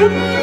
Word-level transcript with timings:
you. 0.00 0.35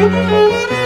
Música 0.00 0.79